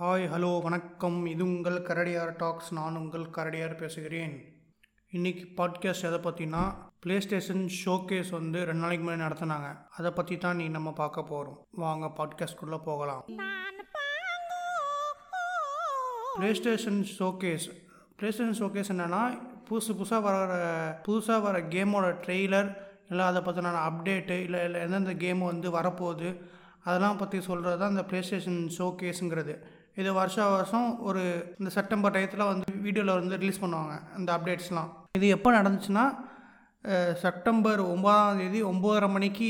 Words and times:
Hi 0.00 0.22
hello 0.32 0.50
வணக்கம். 0.64 1.16
இது 1.30 1.42
உங்கள் 1.44 1.76
கரடியார் 1.86 2.30
டாக்ஸ் 2.42 2.68
நான் 2.76 2.94
உங்கள் 3.00 3.24
கரடியார் 3.36 3.74
பேசுகிறேன். 3.80 4.32
இன்றைக்கி 5.12 5.42
பாட்காஸ்ட் 5.58 6.06
எதை 6.08 6.18
பற்றினா 6.26 6.60
ப்ளே 7.04 7.16
ஸ்டேஷன் 7.24 7.64
ஷோகேஸ் 7.80 8.30
வந்து 8.36 8.58
ரெண்டு 8.68 8.82
நாளைக்கு 8.82 9.04
முன்னாடி 9.06 9.22
நடத்தினாங்க. 9.24 9.68
அதை 9.96 10.10
பற்றி 10.18 10.36
தான் 10.44 10.56
நீ 10.60 10.66
நம்ம 10.76 10.90
பார்க்க 11.00 11.24
போகிறோம் 11.30 11.58
வாங்க 11.82 12.06
பாட்காஸ்ட்குள்ளே 12.18 12.78
போகலாம். 12.86 13.24
Play 16.36 16.52
station 16.60 17.02
showcase 17.16 17.66
play 18.16 18.30
station 18.36 18.58
showcase 18.62 18.92
என்னென்னா 18.94 19.22
புதுசு 19.68 19.96
புதுசாக 19.98 20.22
வர 20.28 20.38
புதுசாக 21.08 21.40
வர 21.48 21.60
கேமோட 21.74 22.14
ட்ரெய்லர் 22.24 22.70
இல்லை 23.10 23.26
அதை 23.32 23.42
பற்றின 23.48 23.74
அப்டேட்டு 23.90 24.38
இல்லை 24.46 24.62
இல்லை 24.68 24.80
எந்தெந்த 24.86 25.14
கேம் 25.24 25.44
வந்து 25.52 25.70
வரப்போகுது 25.76 26.30
அதெல்லாம் 26.84 27.20
பற்றி 27.24 27.40
சொல்கிறது 27.50 27.78
தான் 27.78 27.94
இந்த 27.96 28.06
ப்ளே 28.10 28.22
ஸ்டேஷன் 28.22 28.60
ஷோகேஸுங்கிறது 28.78 29.56
இது 29.96 30.10
வருஷா 30.18 30.44
வருஷம் 30.56 30.88
ஒரு 31.08 31.22
இந்த 31.58 31.70
செப்டம்பர் 31.76 32.14
டயத்தில் 32.14 32.50
வந்து 32.50 32.68
வீடியோவில் 32.84 33.18
வந்து 33.20 33.40
ரிலீஸ் 33.42 33.62
பண்ணுவாங்க 33.62 33.94
இந்த 34.18 34.30
அப்டேட்ஸ்லாம் 34.36 34.90
இது 35.18 35.28
எப்போ 35.36 35.50
நடந்துச்சுன்னா 35.58 36.04
செப்டம்பர் 37.22 37.80
ஒன்பதாம் 37.92 38.38
தேதி 38.40 38.60
ஒம்போதரை 38.68 39.08
மணிக்கு 39.14 39.48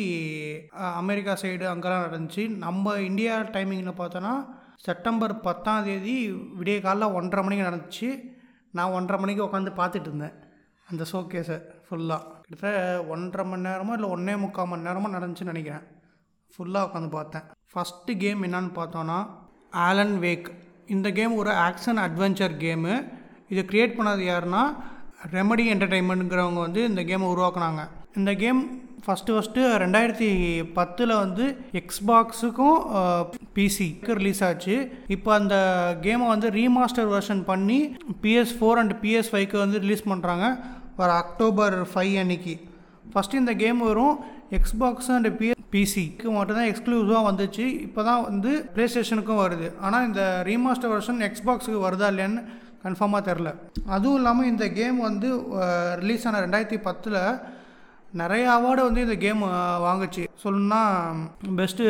அமெரிக்கா 1.01 1.35
சைடு 1.43 1.67
அங்கெல்லாம் 1.73 2.07
நடந்துச்சு. 2.07 2.45
நம்ம 2.65 2.95
இந்தியா 3.09 3.35
டைமிங்கில் 3.57 4.01
பார்த்தோன்னா 4.01 4.33
செப்டம்பர் 4.87 5.35
பத்தாம் 5.47 5.85
தேதி 5.89 6.15
விடிய 6.59 6.77
காலைல 6.87 7.09
ஒன்றரை 7.19 7.43
மணிக்கு 7.47 7.69
நடந்துச்சு. 7.69 8.09
நான் 8.79 8.95
ஒன்றரை 8.99 9.19
மணிக்கு 9.23 9.47
உட்காந்து 9.47 9.73
பார்த்துட்டு 9.81 10.11
இருந்தேன் 10.11 10.37
அந்த 10.91 11.03
ஷோகேஸை 11.13 11.59
ஃபுல்லாக 11.87 12.23
கிட்டத்தட்ட 12.45 13.11
ஒன்றரை 13.15 13.45
மணி 13.51 13.67
நேரமோ 13.69 13.95
இல்லை 13.99 14.11
ஒன்றே 14.17 14.35
முக்கால் 14.45 14.71
மணி 14.73 14.87
நேரமோ 14.89 15.15
நடந்துச்சுன்னு 15.17 15.53
நினைக்கிறேன். 15.55 15.85
ஃபுல்லாக 16.55 16.87
உட்காந்து 16.89 17.11
பார்த்தேன். 17.19 17.47
ஃபஸ்ட்டு 17.73 18.19
கேம் 18.25 18.45
என்னான்னு 18.47 18.73
பார்த்தோன்னா 18.81 19.19
ஆலன் 19.87 20.15
வேக். 20.27 20.49
இந்த 20.95 21.09
கேம் 21.19 21.35
ஒரு 21.35 21.51
ஆக்ஷன் 21.51 22.01
அட்வென்ச்சர் 22.07 22.55
கேமு. 22.65 22.95
இதை 23.53 23.63
க்ரியேட் 23.71 23.97
பண்ணது 23.99 24.23
யாருன்னா 24.31 24.63
ரெமடி 25.33 25.65
என்டர்டெயின்மெண்ட்ங்கிறவங்க 25.73 26.61
வந்து 26.67 26.83
இந்த 26.91 27.03
கேமை 27.11 27.27
உருவாக்குனாங்க. 27.35 27.83
இந்த 28.17 28.33
கேம் 28.35 28.61
ஃபஸ்ட்டு 29.05 29.35
ஃபஸ்ட்டு 29.35 29.61
ரெண்டாயிரத்தி 29.83 30.31
பத்தில் 30.79 31.13
வந்து 31.23 31.45
எக்ஸ்பாக்ஸுக்கும் 31.81 32.79
பிசிக்கு 33.57 34.17
ரிலீஸ் 34.21 34.43
ஆச்சு. 34.49 34.77
இப்போ 35.15 35.31
அந்த 35.35 35.57
கேமை 36.03 36.27
வந்து 36.35 36.51
ரீமாஸ்டர் 36.59 37.09
வெர்ஷன் 37.15 37.43
பண்ணி 37.51 37.79
பிஎஸ் 38.23 38.55
ஃபோர் 38.59 38.81
அண்ட் 38.83 38.95
பிஎஸ் 39.03 39.31
ஃபைவ்க்கு 39.33 39.59
வந்து 39.65 39.81
ரிலீஸ் 39.85 40.05
பண்ணுறாங்க 40.11 40.49
வர 40.97 41.13
அக்டோபர் 41.23 41.77
ஃபைவ் 41.95 42.15
அன்னைக்கு. 42.23 42.55
ஃபஸ்ட்டு 43.13 43.41
இந்த 43.43 43.55
கேம் 43.65 43.79
வரும் 43.79 44.17
எக்ஸ்பாக்ஸ் 44.59 45.11
அண்ட் 45.17 45.29
பி 45.41 45.49
பிசிக்கு 45.75 46.29
மட்டும்தான் 46.37 46.69
எக்ஸ்க்ளூசிவாக 46.71 47.25
வந்துச்சு. 47.29 47.65
இப்போ 47.87 48.01
தான் 48.09 48.25
வந்து 48.29 48.51
ப்ளே 48.75 48.85
ஸ்டேஷனுக்கும் 48.93 49.43
வருது. 49.45 49.69
ஆனால் 49.85 50.07
இந்த 50.09 50.23
ரீமாஸ்டர் 50.49 50.93
வருஷன் 50.95 51.21
எக்ஸ்பாக்ஸுக்கு 51.29 51.81
வருதா 51.87 52.09
இல்லையான்னு 52.13 52.43
கன்ஃபார்மாக 52.85 53.23
தெரில 53.29 53.49
அதுவும் 53.95 54.19
இல்லாமல் 54.21 54.51
இந்த 54.53 54.67
கேம் 54.81 54.99
வந்து 55.09 55.31
ரிலீஸ் 56.03 56.27
ஆன 56.29 56.41
ரெண்டாயிரத்தி 56.47 56.79
பத்தில் 56.89 57.19
நிறைய 58.21 58.45
அவார்டு 58.57 58.83
வந்து 58.87 59.03
இந்த 59.07 59.17
கேம் 59.25 59.43
வாங்குச்சு. 59.87 60.23
சொல்லணும்னா 60.43 60.83
best 61.59 61.85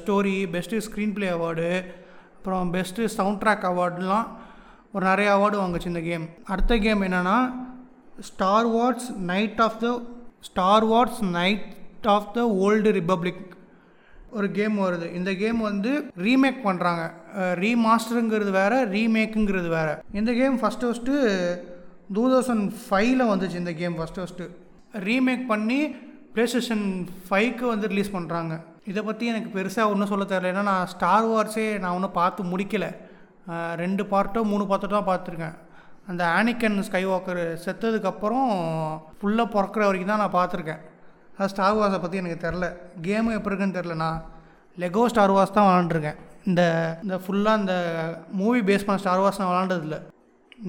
story 0.00 0.36
best 0.54 0.82
screenplay 1.16 1.28
award 1.36 1.68
அப்புறம் 2.36 2.72
பெஸ்ட்டு 2.74 3.12
சவுண்ட் 3.18 3.40
ட்ராக் 3.42 3.64
அவார்டுலாம் 3.70 4.26
ஒரு 4.94 5.04
நிறைய 5.10 5.28
அவார்டு 5.36 5.56
வாங்குச்சு 5.62 5.92
இந்த 5.92 6.02
கேம் 6.10 6.26
அடுத்த 6.54 6.76
கேம் 6.86 7.06
என்னென்னா 7.06 7.38
Star 8.28 8.68
Wars 8.76 9.08
Knight 9.32 9.62
of 9.66 9.80
the 9.84 9.88
Star 10.50 10.86
Wars 10.92 11.22
Knight 11.38 11.64
of 12.14 12.32
the 12.36 12.42
old 12.66 12.90
republic 12.98 13.42
ஒரு 14.38 14.48
கேம் 14.58 14.76
வருது. 14.84 15.06
இந்த 15.18 15.30
கேம் 15.42 15.60
வந்து 15.70 15.90
ரீமேக் 16.26 16.60
பண்ணுறாங்க 16.68 17.02
ரீமாஸ்டருங்கிறது 17.64 18.52
வேறு 18.60 18.78
ரீமேக்குங்கிறது 18.94 19.68
வேறு. 19.78 19.94
இந்த 20.20 20.30
game 20.40 20.56
first 20.62 20.88
first 20.90 21.14
two 22.16 22.24
thousand 22.32 22.66
ஃபைவ்ல 22.86 23.24
வந்துச்சு 23.32 23.60
இந்த 23.62 23.74
கேம் 23.80 23.96
ஃபஸ்ட்டு 23.98 24.22
ஃபஸ்ட்டு 24.22 24.48
ரீமேக் 25.08 25.44
பண்ணி 25.52 25.80
ப்ளே 26.34 26.44
ஸ்டேஷன் 26.52 26.86
ஃபைவ்க்கு 27.26 27.66
வந்து 27.72 27.90
ரிலீஸ் 27.92 28.14
பண்ணுறாங்க 28.16 28.54
இதை 28.92 29.02
பற்றி 29.08 29.24
எனக்கு 29.32 29.50
பெருசாக 29.58 29.92
ஒன்றும் 29.92 30.10
சொல்ல 30.12 30.24
தெரியல. 30.30 30.50
ஏன்னா 30.52 30.64
நான் 30.70 30.90
ஸ்டார் 30.94 31.28
வார்ஸே 31.32 31.66
நான் 31.82 31.96
ஒன்றும் 31.98 32.18
பார்த்து 32.20 32.50
முடிக்கலை. 32.52 32.90
ரெண்டு 33.82 34.02
பார்ட்டோ 34.10 34.42
மூணு 34.50 34.64
பார்ட்டோ 34.70 34.90
தான் 34.96 35.08
பார்த்துருக்கேன். 35.10 35.56
அந்த 36.10 36.22
ஆனிக்கன் 36.38 36.76
ஸ்கை 36.88 37.02
வாக்கர் 37.10 37.42
செத்ததுக்கப்புறம் 37.64 38.50
ஃபுல்லாக 39.18 39.48
பிறக்கிற 39.54 39.82
வரைக்கும் 39.88 40.12
தான் 40.12 40.22
நான் 40.24 40.36
பார்த்துருக்கேன். 40.40 40.82
அது 41.38 41.50
ஸ்டார் 41.52 41.76
வார்ஸை 41.78 41.98
பற்றி 42.00 42.20
எனக்கு 42.22 42.44
தெரில 42.46 42.66
கேமு 43.06 43.36
எப்படி 43.36 43.50
இருக்குன்னு 43.50 43.78
தெரிலண்ணா 43.78 44.10
லெகோ 44.78 45.02
ஸ்டார் 45.08 45.34
வார்ஸ் 45.36 45.56
தான் 45.56 45.68
விளாண்டுருக்கேன் 45.68 46.18
இந்த 46.46 46.62
இந்த 47.02 47.16
ஃபுல்லாக 47.24 47.60
இந்த 47.62 47.74
மூவி 48.40 48.60
பேஸ் 48.68 48.86
பண்ண 48.86 49.02
ஸ்டார் 49.02 49.22
வார்ஸ் 49.24 49.40
நான் 49.40 49.52
விளாண்டதில்ல 49.52 49.98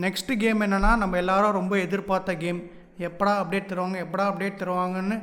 நெக்ஸ்ட்டு 0.04 0.40
கேம் 0.44 0.66
என்னென்னா 0.68 0.92
நம்ம 1.02 1.18
எல்லாரும் 1.18 1.58
ரொம்ப 1.60 1.78
எதிர்பார்த்த 1.86 2.36
கேம் 2.44 2.60
எப்படா 3.00 3.34
அப்டேட் 3.42 3.72
தருவாங்க 3.72 3.98
எப்படா 4.06 4.26
அப்டேட் 4.32 4.62
தருவாங்கன்னு 4.62 5.18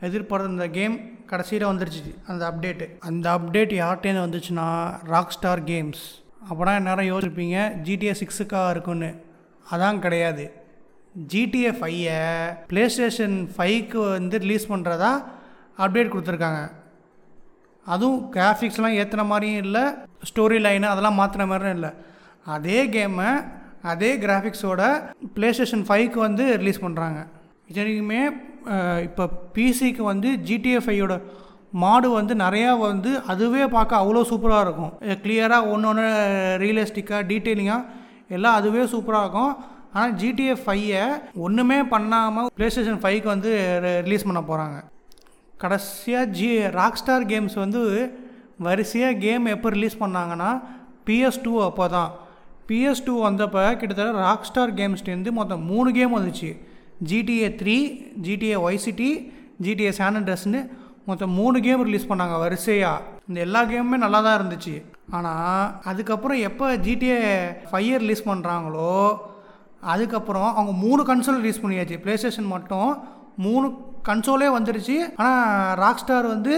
எதிர்பார்த்த 0.00 0.54
இந்த 0.54 0.66
கேம் 0.70 0.94
கடைசியில் 1.30 1.70
வந்துருச்சு. 1.70 2.00
அந்த 2.30 2.42
அப்டேட்டு 2.50 2.86
அந்த 3.08 3.26
அப்டேட் 3.36 3.72
யார்கிட்டேருந்து 3.82 4.24
வந்துச்சுன்னா 4.26 4.66
ராக் 5.12 5.34
ஸ்டார் 5.36 5.62
கேம்ஸ் 5.70 6.02
அப்போனா 6.48 6.72
நேரம் 6.88 7.08
யோசிச்சிருப்பீங்க 7.10 7.58
ஜிடிஏ 7.86 8.14
சிக்ஸுக்காக 8.20 8.72
இருக்குன்னு 8.74 9.10
அதான் 9.66 10.00
கிடையாது. 10.00 10.44
ஜிடிஏ 11.32 11.70
ஃபையை 11.78 12.20
ப்ளே 12.68 12.82
ஸ்டேஷன் 12.92 13.36
ஃபைவ்க்கு 13.54 13.98
வந்து 14.16 14.36
ரிலீஸ் 14.44 14.70
பண்ணுறதா 14.72 15.10
அப்டேட் 15.84 16.12
கொடுத்துருக்காங்க. 16.12 16.62
அதுவும் 17.86 18.20
கிராஃபிக்ஸ்லாம் 18.34 18.96
ஏற்றுன 19.00 19.22
மாதிரியும் 19.32 19.62
இல்லை 19.64 19.84
ஸ்டோரி 20.28 20.58
லைனு 20.66 20.88
அதெல்லாம் 20.92 21.18
மாற்றின 21.20 21.46
மாதிரியும் 21.50 21.78
இல்லை. 21.78 21.90
அதே 22.54 22.78
கேமை 22.94 23.30
அதே 23.92 24.10
கிராஃபிக்ஸோட 24.24 24.82
ப்ளே 25.36 25.48
ஸ்டேஷன் 25.56 25.84
ஃபைவ்க்கு 25.88 26.18
வந்து 26.28 26.44
ரிலீஸ் 26.60 26.84
பண்ணுறாங்க 26.84 27.20
இதுவரைக்குமே 27.70 28.22
இப்போ 29.06 29.24
பிசிக்கு 29.54 30.02
வந்து 30.12 30.28
ஜிடிஏ 30.48 30.80
ஃபையோட 30.84 31.14
மாடு 31.82 32.08
வந்து 32.18 32.34
நிறையா 32.44 32.70
வந்து 32.88 33.10
அதுவே 33.32 33.64
பார்க்க 33.74 34.00
அவ்வளோ 34.02 34.22
சூப்பராக 34.30 34.64
இருக்கும். 34.66 34.92
கிளியராக 35.22 35.70
ஒன்று 35.74 35.88
ஒன்று 35.90 36.06
ரியலிஸ்டிக்காக 36.62 37.22
டீட்டெயிலிங்காக 37.30 37.88
எல்லாம் 38.36 38.58
அதுவே 38.58 38.82
சூப்பராக 38.94 39.24
இருக்கும். 39.24 39.54
ஆனால் 39.94 40.14
ஜிடிஏ 40.20 40.54
ஃபையை 40.64 41.02
ஒன்றுமே 41.46 41.78
பண்ணாமல் 41.94 42.48
ப்ளே 42.58 42.68
ஸ்டேஷன் 42.74 43.00
ஃபைவ்க்கு 43.02 43.28
வந்து 43.34 43.50
ரிலீஸ் 44.06 44.26
பண்ண 44.28 44.40
போகிறாங்க 44.50 44.78
கடைசியாக 45.62 46.26
ஜி 46.38 46.48
ராக் 46.78 47.00
ஸ்டார் 47.00 47.26
கேம்ஸ் 47.32 47.56
வந்து 47.64 47.80
வரிசையாக 48.66 49.18
கேம் 49.24 49.44
எப்போ 49.54 49.68
ரிலீஸ் 49.76 49.96
பண்ணாங்கன்னா 50.02 50.50
பிஎஸ் 51.06 51.42
டூ 51.44 51.52
அப்போ 51.68 51.84
தான் 51.96 52.10
பிஎஸ் 52.68 53.04
டூ 53.06 53.14
வந்தப்போ 53.26 53.62
கிட்டத்தட்ட 53.80 54.24
ராக் 54.26 54.48
ஸ்டார் 54.48 54.72
கேம்ஸ்லேருந்து 54.78 55.30
மொத்தம் 55.38 55.62
மூணு 55.70 55.88
கேம் 55.96 56.16
வந்துச்சு. 56.16 56.50
GTA 57.10 57.48
three 57.60 57.76
GTA 58.26 58.56
Vice City 58.66 59.10
GTA 59.64 59.90
சானண்டஸ்னு 59.98 60.60
மொத்தம் 61.08 61.32
மூணு 61.38 61.56
கேம் 61.66 61.84
ரிலீஸ் 61.88 62.08
பண்ணாங்க 62.10 62.36
வரிசையாக 62.44 63.04
இந்த 63.28 63.38
எல்லா 63.46 63.60
கேமுமே 63.70 63.98
நல்லா 64.04 64.20
தான் 64.26 64.36
இருந்துச்சு. 64.38 64.74
ஆனால் 65.16 65.66
அதுக்கப்புறம் 65.90 66.40
எப்போ 66.48 66.66
ஜிடிஏ 66.86 67.18
ஃபைவ் 67.70 67.94
ரிலீஸ் 68.04 68.28
பண்ணுறாங்களோ 68.28 68.92
அதுக்கப்புறம் 69.94 70.50
அவங்க 70.58 70.74
மூணு 70.84 71.02
கன்சோல் 71.10 71.40
ரிலீஸ் 71.40 71.62
பண்ணியாச்சு. 71.64 71.98
ப்ளே 72.04 72.14
ஸ்டேஷன் 72.20 72.52
மட்டும் 72.54 72.90
மூணு 73.46 73.66
கன்சோலே 74.08 74.48
வந்துருச்சு. 74.58 74.96
ஆனால் 75.24 75.74
ராக் 75.82 76.00
ஸ்டார் 76.04 76.32
வந்து 76.34 76.54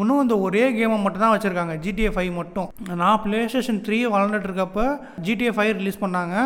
இன்னும் 0.00 0.20
இந்த 0.24 0.34
ஒரே 0.46 0.62
கேமை 0.76 0.96
மட்டும் 1.04 1.22
தான் 1.22 1.32
வச்சுருக்காங்க. 1.34 1.74
ஜிடிஏ 1.84 2.10
ஃபைவ் 2.16 2.32
மட்டும். 2.38 2.68
நான் 3.00 3.20
ப்ளே 3.24 3.40
ஸ்டேஷன் 3.52 3.80
த்ரீ 3.86 3.98
வளர்ந்துட்டு 4.14 4.48
இருக்கப்ப 4.48 4.84
ஜிடிஏ 5.26 5.52
ஃபைவ் 5.56 5.72
ரிலீஸ் 5.78 6.02
பண்ணாங்க. 6.04 6.36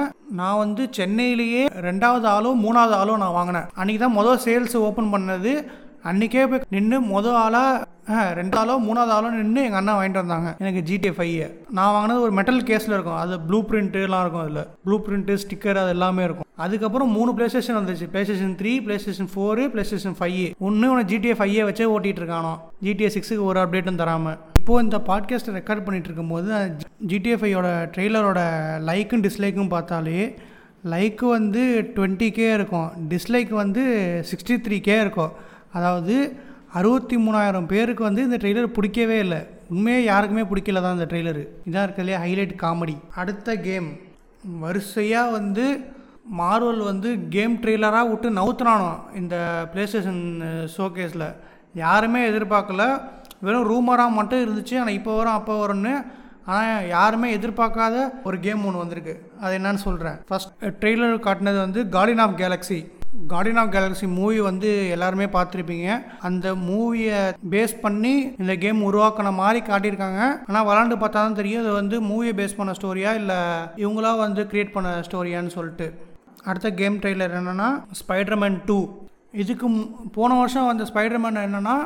நான் 0.40 0.60
வந்து 0.62 0.82
சென்னையிலேயே 0.98 1.64
ரெண்டாவது 1.88 2.26
ஆளோ 2.34 2.52
மூணாவது 2.64 2.94
ஆளோ 3.00 3.16
நான் 3.22 3.36
வாங்கினேன். 3.38 3.68
அன்றைக்கி 3.80 4.00
தான் 4.04 4.16
மொதல் 4.18 4.42
சேல்ஸ் 4.46 4.76
ஓப்பன் 4.88 5.12
பண்ணது. 5.14 5.52
அன்றைக்கே 6.10 6.40
போய் 6.48 6.64
நின்று 6.74 6.96
மொதல் 7.10 7.36
ஆளாக 7.42 8.24
ரெண்டு 8.38 8.56
ஆளோ 8.60 8.74
மூணாவது 8.86 9.12
ஆளோ 9.16 9.28
நின்று 9.36 9.60
எங்கள் 9.66 9.80
அண்ணா 9.80 9.92
வாங்கிட்டு 9.98 10.20
வந்தாங்க. 10.22 10.48
எனக்கு 10.62 10.80
ஜிடிஏ 10.88 11.12
ஃபைவ் 11.18 11.52
நான் 11.76 11.92
வாங்கினது 11.94 12.24
ஒரு 12.24 12.32
மெட்டல் 12.38 12.60
கேஸில் 12.70 12.94
இருக்கும். 12.96 13.18
அது 13.20 13.34
ப்ளூ 13.46 13.58
பிரிண்ட்டுலாம் 13.68 14.24
இருக்கும் 14.24 14.42
அதில். 14.42 14.66
ப்ளூ 14.86 14.96
பிரிண்ட்டு 15.06 15.36
ஸ்டிக்கர் 15.44 15.80
அது 15.82 15.92
எல்லாமே 15.96 16.24
இருக்கும். 16.26 16.48
அதுக்கப்புறம் 16.64 17.14
மூணு 17.16 17.30
ப்ளே 17.36 17.46
ஸ்டேஷன் 17.52 17.78
வந்துச்சு 17.78 18.08
PlayStation 18.28 18.54
three 18.60 18.72
PlayStation 19.04 19.30
four 19.34 19.64
PlayStation 19.90 20.16
five 20.18 20.42
ஒன்று 20.68 20.90
ஒன்று 20.94 21.06
ஜிடிஏ 21.12 21.36
ஃபைவ் 21.38 21.54
வச்சே 21.68 21.86
ஓட்டிகிட்டு 21.94 22.22
இருக்கானோ. 22.22 22.52
ஜிடிஏ 22.86 23.10
சிக்ஸுக்கு 23.16 23.46
ஒரு 23.52 23.60
அப்டேட்டும் 23.62 24.00
தராமல் 24.02 24.36
இப்போது 24.60 24.84
இந்த 24.84 25.00
பாட்காஸ்ட்டை 25.08 25.56
ரெக்கார்ட் 25.58 25.86
பண்ணிட்டு 25.86 26.10
இருக்கும்போது 26.10 26.50
ஜிடிஏ 27.12 27.38
ஃபையோட 27.40 27.70
ட்ரெய்லரோட 27.96 28.42
லைக்கும் 28.90 29.24
டிஸ்லைக்கும் 29.28 29.72
பார்த்தாலே 29.76 30.20
லைக்கு 30.92 31.26
வந்து 31.36 31.64
டுவெண்ட்டி 31.96 32.30
கே 32.38 32.46
இருக்கும். 32.58 32.88
டிஸ்லைக் 33.12 33.52
வந்து 33.62 33.82
சிக்ஸ்டி 34.30 34.56
த்ரீ 34.64 34.78
கே 34.88 34.96
இருக்கும். 35.06 35.34
அதாவது 35.78 36.16
அறுபத்தி 36.78 37.16
மூணாயிரம் 37.24 37.68
பேருக்கு 37.72 38.02
வந்து 38.08 38.22
இந்த 38.26 38.36
ட்ரெய்லர் 38.42 38.74
பிடிக்கவே 38.76 39.18
இல்லை. 39.24 39.40
உண்மையே 39.74 40.00
யாருக்குமே 40.10 40.44
பிடிக்கல 40.50 40.80
தான் 40.84 40.96
இந்த 40.98 41.06
ட்ரெய்லரு 41.10 41.42
இதான் 41.68 41.84
இருக்கிறதுலே 41.86 42.16
ஹைலைட் 42.24 42.54
காமெடி 42.62 42.96
அடுத்த 43.22 43.56
கேம் 43.68 43.88
வரிசையாக 44.62 45.34
வந்து 45.38 45.66
மார்வல் 46.40 46.82
வந்து 46.90 47.08
கேம் 47.34 47.54
ட்ரெய்லராக 47.62 48.10
விட்டு 48.10 48.28
நவுத்துனானோ 48.38 48.90
இந்த 49.20 49.36
ப்ளே 49.72 49.82
ஸ்டேஷன் 49.90 50.22
ஷோகேஸில் 50.76 51.26
யாருமே 51.82 52.20
எதிர்பார்க்கல. 52.30 52.82
வெறும் 53.46 53.68
ரூமராக 53.70 54.16
மட்டும் 54.18 54.42
இருந்துச்சு. 54.44 54.74
ஆனால் 54.80 54.96
இப்போ 54.98 55.12
வரும் 55.18 55.38
அப்போ 55.38 55.54
வரும்னு. 55.62 55.94
ஆனால் 56.54 56.88
யாருமே 56.96 57.28
எதிர்பார்க்காத 57.36 57.96
ஒரு 58.28 58.36
கேம் 58.46 58.64
ஒன்று 58.68 58.82
வந்திருக்கு. 58.82 59.14
அது 59.44 59.52
என்னன்னு 59.58 59.82
சொல்கிறேன் 59.86 60.18
ஃபஸ்ட் 60.30 60.52
ட்ரெய்லர் 60.82 61.24
காட்டினது 61.26 61.58
வந்து 61.66 61.82
guardian 61.96 62.22
of 62.24 62.38
galaxy 62.42 62.80
guardian 63.32 63.60
of 63.62 63.72
galaxy 63.74 64.06
movie 64.18 64.38
வந்து 64.48 64.70
எல்லாருமே 64.94 65.26
பார்த்துருப்பீங்க. 65.36 65.88
அந்த 66.28 66.46
மூவியை 66.68 67.18
பேஸ் 67.52 67.74
பண்ணி 67.84 68.14
இந்த 68.42 68.54
கேம் 68.64 68.80
உருவாக்கின 68.90 69.32
மாதிரி 69.42 69.60
காட்டியிருக்காங்க. 69.70 70.22
ஆனால் 70.48 70.66
விளாண்டு 70.68 70.96
பார்த்தா 71.02 71.20
தான் 71.20 71.38
தெரியும் 71.40 71.62
இது 71.64 71.72
வந்து 71.80 71.98
மூவியை 72.10 72.34
பேஸ் 72.40 72.58
பண்ண 72.58 72.74
ஸ்டோரியா 72.80 73.12
இல்லை 73.20 73.38
இவங்களா 73.84 74.12
வந்து 74.24 74.42
கிரியேட் 74.52 74.74
பண்ண 74.76 74.90
ஸ்டோரியான்னு 75.08 75.56
சொல்லிட்டு. 75.58 75.88
அடுத்த 76.44 76.70
கேம் 76.80 76.98
ட்ரெய்லர் 77.02 77.36
என்னென்னா 77.40 77.68
ஸ்பைடர்மேன் 78.00 78.58
டூ 78.66 78.78
இதுக்கு 79.42 79.68
போன 80.16 80.34
வருஷம் 80.40 80.66
வந்த 80.70 80.84
ஸ்பைடர்மேன் 80.90 81.44
என்னென்னா 81.46 81.76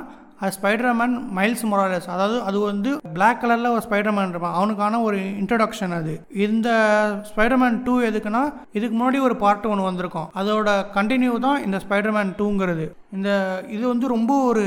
அது 0.41 0.55
ஸ்பைடர்மேன் 0.57 1.15
மைல்ஸ் 1.37 1.65
மொராலஸ் 1.71 2.09
அதாவது 2.15 2.37
அது 2.49 2.59
வந்து 2.71 2.91
பிளாக் 3.17 3.41
கலரில் 3.43 3.73
ஒரு 3.75 3.83
ஸ்பைடர்மேன் 3.87 4.33
இருப்பான். 4.33 4.57
அவனுக்கான 4.59 5.01
ஒரு 5.07 5.19
இன்ட்ரடக்ஷன் 5.41 5.95
அது. 5.99 6.15
இந்த 6.47 6.69
ஸ்பைடர்மேன் 7.31 7.79
டூ 7.87 7.95
எதுக்குன்னா 8.11 8.43
இதுக்கு 8.79 8.95
முன்னாடி 8.99 9.21
ஒரு 9.29 9.37
பார்ட் 9.43 9.69
ஒன்று 9.73 9.89
வந்திருக்கும். 9.89 10.31
அதோட 10.43 10.71
கண்டினியூ 10.99 11.35
தான் 11.47 11.63
இந்த 11.67 11.81
ஸ்பைடர்மேன் 11.85 12.33
டூங்கிறது 12.41 12.87
இந்த 13.17 13.31
இது 13.75 13.85
வந்து 13.91 14.07
ரொம்ப 14.15 14.33
ஒரு 14.49 14.65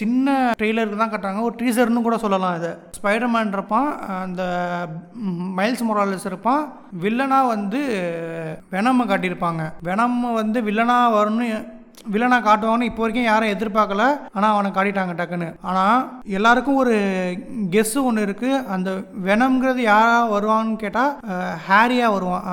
சின்ன 0.00 0.34
ட்ரெய்லருக்கு 0.58 1.00
தான் 1.00 1.12
கட்டுறாங்க. 1.14 1.40
ஒரு 1.48 1.54
டீசர்னு 1.60 2.04
கூட 2.06 2.16
சொல்லலாம் 2.24 2.56
இதை. 2.58 2.70
ஸ்பைடர்மேன் 2.98 3.54
இருப்பான் 3.56 3.88
அந்த 4.24 4.42
மைல்ஸ் 5.58 5.82
மொராலஸ் 5.88 6.28
இருப்பான். 6.30 6.62
வில்லனா 7.04 7.40
வந்து 7.54 7.80
வெனம் 8.74 9.08
காட்டியிருப்பாங்க. 9.10 9.64
வெனம் 9.88 10.20
வந்து 10.40 10.60
வில்லனாக 10.68 11.16
வரும்னு 11.16 11.48
வில்லனாக 12.12 12.46
காட்டுவாங்கன்னு 12.46 12.88
இப்போ 12.90 13.02
வரைக்கும் 13.02 13.28
யாரும் 13.28 13.52
எதிர்பார்க்கல. 13.54 14.04
ஆனால் 14.36 14.52
அவனை 14.54 14.68
காட்டிட்டாங்க 14.76 15.14
டக்குன்னு. 15.18 15.48
ஆனால் 15.70 16.04
எல்லாருக்கும் 16.36 16.80
ஒரு 16.82 16.94
கெஸ்ஸு 17.74 17.98
ஒன்று 18.08 18.26
இருக்குது 18.26 18.62
அந்த 18.76 18.90
வெனம்ங்கிறது 19.26 19.82
யாராக 19.90 20.30
வருவான்னு 20.34 20.78
கேட்டால் 20.84 21.12
ஹாரியாக 21.66 22.14
வருவான். 22.16 22.46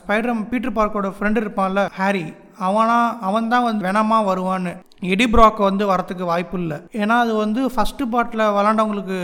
ஸ்பைடர் 0.00 0.48
பீட்டர் 0.52 0.78
பார்க்கோட 0.80 1.10
ஃப்ரெண்டு 1.18 1.44
இருப்பான்ல 1.44 1.84
ஹாரி. 2.00 2.26
அவனா 2.66 2.98
அவன் 3.28 3.50
தான் 3.52 3.66
வந்து 3.68 3.86
வெனமா 3.86 4.18
வருவான்னு. 4.28 4.74
எடி 5.14 5.24
ப்ராக் 5.32 5.58
வந்து 5.68 5.84
வரத்துக்கு 5.90 6.24
வாய்ப்பு 6.30 6.56
இல்லை. 6.60 6.78
ஏன்னா 7.00 7.16
அது 7.24 7.32
வந்து 7.42 7.60
ஃபஸ்ட்டு 7.74 8.04
பாட்டில் 8.12 8.52
விளாண்டவங்களுக்கு 8.56 9.18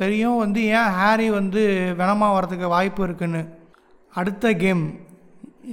தெரியும் 0.00 0.36
வந்து 0.42 0.60
ஏன் 0.78 0.92
ஹாரி 0.98 1.26
வந்து 1.38 1.62
வெனமாக 2.00 2.36
வரதுக்கு 2.36 2.68
வாய்ப்பு 2.74 3.02
இருக்குன்னு. 3.06 3.42
அடுத்த 4.20 4.52
கேம். 4.62 4.84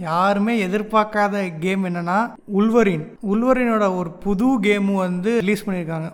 யாருமே 0.07 0.53
எதிர்பார்க்காத 0.67 1.41
கேம் 1.63 1.83
என்னென்னா 1.89 2.17
உல்வரின். 2.59 3.05
உல்வரினோட 3.31 3.85
ஒரு 3.99 4.11
புது 4.25 4.47
கேமும் 4.65 5.03
வந்து 5.07 5.31
ரிலீஸ் 5.43 5.65
பண்ணியிருக்காங்க 5.65 6.09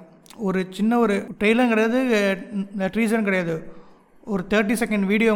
ஒரு 0.48 0.60
சின்ன 0.78 1.00
ஒரு 1.04 1.16
ட்ரெய்லரும் 1.40 1.72
கிடையாது 1.74 2.00
ட்ரீசன் 2.96 3.28
கிடையாது. 3.28 3.56
ஒரு 4.34 4.44
thirty 4.52 4.76
second 4.82 5.06
video 5.12 5.34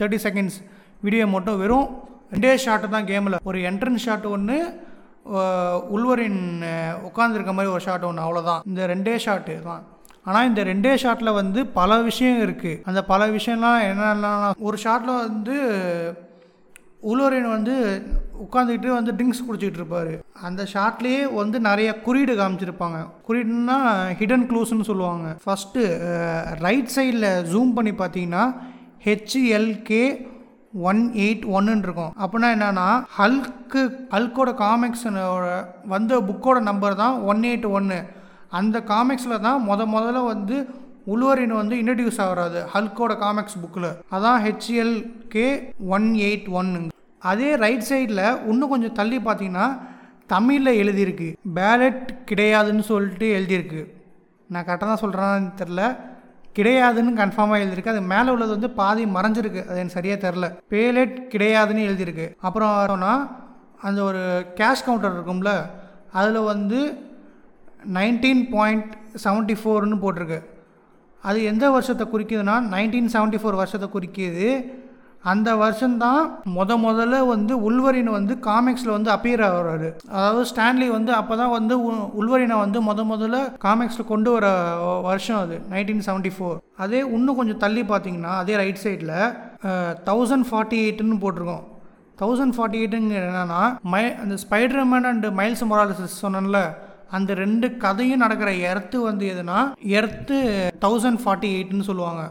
thirty 0.00 0.18
seconds 0.26 0.58
video 1.06 1.24
மட்டும் 1.34 1.58
வெறும் 1.62 1.88
ரெண்டே 2.34 2.52
ஷாட்டு 2.64 2.88
தான் 2.94 3.08
கேமில் 3.10 3.40
ஒரு 3.50 3.58
என்ட்ரன்ஸ் 3.70 4.04
ஷாட் 4.06 4.26
ஒன்று 4.34 4.58
உள்வரின் 5.94 6.40
உட்காந்துருக்க 7.08 7.52
மாதிரி 7.56 7.72
ஒரு 7.76 7.84
ஷாட் 7.86 8.06
ஒன்று 8.08 8.24
அவ்வளோதான் 8.26 8.64
இந்த 8.70 8.82
ரெண்டே 8.92 9.14
ஷாட்டு 9.24 9.54
தான். 9.68 9.82
ஆனால் 10.28 10.46
இந்த 10.48 10.60
ரெண்டே 10.68 10.92
ஷாட்டில் 11.02 11.36
வந்து 11.40 11.60
பல 11.80 11.98
விஷயம் 12.08 12.38
இருக்குது 12.44 12.80
அந்த 12.90 13.00
பல 13.10 13.26
விஷயம்லாம் 13.36 13.80
என்னென்னலாம் 13.90 14.46
ஒரு 14.68 14.78
ஷாட்டில் 14.84 15.20
வந்து 15.26 15.56
உலோரின் 17.10 17.48
வந்து 17.54 17.74
உட்காந்துக்கிட்டு 18.44 18.88
வந்து 18.96 19.12
ட்ரிங்க்ஸ் 19.18 19.42
குடிச்சிட்டு 19.46 19.78
இருப்பாரு. 19.80 20.14
அந்த 20.46 20.62
ஷார்ட்லேயே 20.72 21.20
வந்து 21.40 21.56
நிறைய 21.68 21.90
குறியீடு 22.06 22.34
காமிச்சிருப்பாங்க. 22.40 22.98
குறியீடுனா 23.26 23.76
ஹிடன் 24.20 24.46
க்ளூஸ்னு 24.50 24.88
சொல்லுவாங்க. 24.90 25.26
ஃபஸ்ட்டு 25.44 25.82
ரைட் 26.64 26.94
சைடில் 26.96 27.28
ஜூம் 27.52 27.74
பண்ணி 27.76 27.92
பார்த்தீங்கன்னா 28.00 28.44
ஹெச்எல்கே 29.06 30.04
ஒன் 30.90 31.02
எயிட் 31.24 31.44
ஒன்னு 31.56 31.84
இருக்கும். 31.86 32.12
அப்படின்னா 32.22 32.48
என்னன்னா 32.56 32.88
ஹல்க்கு 33.18 33.82
ஹல்கோட 34.14 34.50
காமிக்ஸனோட 34.64 35.46
வந்த 35.92 36.18
புக்கோட 36.28 36.58
நம்பர் 36.70 37.00
தான் 37.02 37.14
ஒன் 37.30 37.44
எயிட் 37.50 37.68
ஒன்று 37.78 38.00
அந்த 38.58 38.76
காமிக்ஸில் 38.90 39.44
தான் 39.46 39.62
முத 39.68 39.86
முதல்ல 39.94 40.20
வந்து 40.32 40.56
உள்வரின் 41.12 41.54
வந்து 41.60 41.76
இன்ட்ரடியூஸ் 41.82 42.20
ஆகிறாரு 42.24 42.60
ஹல்கோட 42.74 43.12
காமிக்ஸ் 43.24 43.58
புக்கில் 43.62 43.90
அதான் 44.16 44.40
ஹெச்எல் 44.46 44.94
கே 45.34 45.46
ஒன் 45.96 46.08
எயிட் 46.28 46.48
ஒன்னு 46.60 46.88
அதே 47.18 47.50
ரைட் 47.64 47.86
சைடில் 47.88 48.24
இன்னும் 48.50 48.72
கொஞ்சம் 48.74 48.96
தள்ளி 49.00 49.18
பார்த்தீங்கன்னா 49.18 49.66
தமிழில் 50.32 50.78
எழுதியிருக்கு. 50.82 51.28
பேலட் 51.54 52.08
கிடையாதுன்னு 52.30 52.84
சொல்லிட்டு 52.90 53.26
எழுதியிருக்கு. 53.38 53.82
நான் 54.48 54.64
கரெக்டாக 54.64 54.88
தான் 54.90 55.02
சொல்கிறேன்னு 55.04 55.50
தெரில 55.60 55.82
கிடையாதுன்னு 56.58 57.12
கன்ஃபார்மாக 57.20 57.62
எழுதியிருக்கு. 57.64 57.94
அது 57.94 58.02
மேலே 58.12 58.30
உள்ளது 58.34 58.50
வந்து 58.50 58.70
பாதி 58.70 59.04
மறைஞ்சிருக்கு. 59.04 59.62
அது 59.68 59.80
எனக்கு 59.82 59.96
சரியாக 59.98 60.18
தெரில 60.24 60.46
பேலட் 60.74 61.16
கிடையாதுன்னு 61.34 61.86
எழுதியிருக்கு. 61.88 62.26
அப்புறம் 62.48 63.02
அந்த 63.80 64.02
ஒரு 64.02 64.22
கேஷ் 64.60 64.84
கவுண்டர் 64.86 65.16
இருக்கும்ல 65.16 65.52
அதில் 66.12 66.48
வந்து 66.52 66.78
நைன்டீன் 67.94 68.44
பாயிண்ட் 68.54 68.92
செவன்ட்டி 69.24 69.56
ஃபோர்னு 69.62 70.02
போட்டிருக்கு. 70.04 70.38
அது 71.26 71.44
எந்த 71.44 71.70
வருஷத்தை 71.70 72.06
குறிக்குதுன்னா 72.06 72.56
நைன்டீன் 72.74 73.12
செவன்ட்டி 73.14 73.38
ஃபோர் 73.40 73.60
வருஷத்தை 73.60 73.88
குறிக்கிது. 73.92 74.48
அந்த 75.24 75.56
வருஷம்தான் 75.56 76.20
முத 76.56 76.72
முதல்ல 76.82 77.26
வந்து 77.26 77.54
உள்வரின் 77.60 78.10
வந்து 78.10 78.34
காமிக்ஸில் 78.42 78.94
வந்து 78.96 79.10
அப்பியர் 79.10 79.42
ஆகிறாரு. 79.46 79.88
அதாவது 80.10 80.42
ஸ்டான்லி 80.50 80.88
வந்து 80.88 81.12
அப்போ 81.12 81.36
தான் 81.36 81.50
வந்து 81.50 81.74
உ- 81.82 82.10
உள்வரினை 82.20 82.56
வந்து 82.58 82.80
முத 82.82 83.04
முதல்ல 83.12 83.38
காமிக்ஸில் 83.64 84.04
கொண்டு 84.04 84.30
வர 84.30 84.46
வருஷம் 85.02 85.38
அது 85.38 85.56
நைன்டீன் 85.70 86.04
செவன்ட்டி 86.06 86.32
ஃபோர் 86.36 86.58
அதே 86.76 86.98
இன்னும் 87.12 87.36
கொஞ்சம் 87.36 87.58
தள்ளி 87.58 87.82
பார்த்தீங்கன்னா 87.82 88.34
அதே 88.42 88.56
ரைட் 88.56 88.82
சைடில் 88.82 89.14
தௌசண்ட் 90.08 90.46
ஃபார்ட்டி 90.50 90.78
எயிட்னு 90.84 91.22
போட்டிருக்கோம். 91.22 91.64
தௌசண்ட் 92.20 92.56
ஃபார்ட்டி 92.56 92.78
எயிட்டுங்க 92.82 93.16
என்னென்னா 93.22 93.62
மை 93.82 94.04
அந்த 94.14 94.34
ஸ்பைடர்மேன் 94.44 95.06
அண்ட் 95.06 95.26
மைல்ஸ் 95.38 95.64
மொராலிசஸ் 95.70 96.20
சொன்னேன்ல 96.22 96.60
அந்த 97.16 97.34
ரெண்டு 97.42 97.66
கதையும் 97.84 98.24
நடக்கிற 98.24 98.50
எர்த்து 98.70 98.98
வந்து 99.10 99.26
எதுனா 99.34 99.60
எர்த்து 100.00 100.36
தௌசண்ட் 100.84 101.22
ஃபார்ட்டி 101.22 101.50
எயிட்னு 101.56 101.88
சொல்லுவாங்க. 101.92 102.24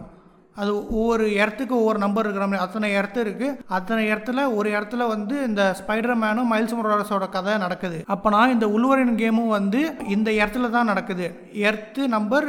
அது 0.61 0.71
ஒவ்வொரு 0.97 1.25
இடத்துக்கு 1.37 1.73
ஒவ்வொரு 1.79 1.99
நம்பர் 2.03 2.25
இருக்கிற 2.25 2.45
மாதிரி 2.47 2.63
அத்தனை 2.65 2.89
இடத்து 2.97 3.19
இருக்குது 3.23 3.55
அத்தனை 3.77 4.03
இடத்துல 4.11 4.43
ஒரு 4.57 4.67
இடத்துல 4.75 5.07
வந்து 5.13 5.35
இந்த 5.47 5.61
ஸ்பைடர் 5.79 6.21
மேனும் 6.21 6.51
மைல்ஸ் 6.51 6.75
மொராலஸோட 6.77 7.25
கதை 7.33 7.55
நடக்குது. 7.63 7.97
அப்போனா 8.13 8.41
இந்த 8.53 8.67
உள்வரின் 8.75 9.19
கேமும் 9.21 9.51
வந்து 9.57 9.81
இந்த 10.15 10.29
இடத்துல 10.39 10.69
தான் 10.77 10.89
நடக்குது. 10.91 11.27
Earth 11.69 12.07
number 12.15 12.47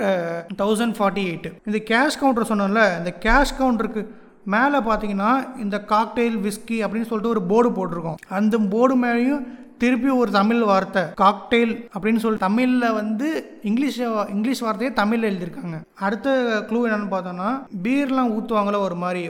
thousand 0.62 0.96
forty 0.98 1.24
eight 1.30 1.50
இந்த 1.68 1.80
கேஷ் 1.90 2.20
கவுண்டர் 2.22 2.50
சொன்னோம்ல 2.52 2.84
இந்த 3.00 3.12
கேஷ் 3.26 3.56
கவுண்டருக்கு 3.60 4.04
மேலே 4.54 4.78
பார்த்தீங்கன்னா 4.88 5.30
இந்த 5.62 5.76
காக்டெயில் 5.92 6.36
விஸ்கி 6.46 6.76
அப்படின்னு 6.84 7.08
சொல்லிட்டு 7.10 7.34
ஒரு 7.34 7.42
போர்டு 7.52 7.70
போட்டிருக்கோம். 7.78 8.18
அந்த 8.38 8.58
போர்டு 8.74 8.96
மேலேயும் 9.04 9.44
திருப்பி 9.82 10.10
ஒரு 10.20 10.30
தமிழ் 10.38 10.60
வார்த்தை 10.70 11.02
காக்டெயில் 11.22 11.74
அப்படின்னு 11.94 12.22
சொல்லி 12.24 12.38
தமிழில் 12.44 12.94
வந்து 12.98 13.28
இங்கிலீஷ் 13.70 13.98
இங்கிலீஷ் 14.34 14.62
வார்த்தையே 14.66 14.90
தமிழில் 15.00 15.28
எழுதியிருக்காங்க. 15.30 15.78
அடுத்த 16.06 16.34
க்ளூ 16.68 16.80
என்னென்னு 16.86 17.12
பார்த்தோம்னா 17.14 17.50
பீர்லாம் 17.84 18.32
ஊற்றுவாங்களே 18.36 18.80
ஒரு 18.86 18.96
மாதிரி 19.04 19.22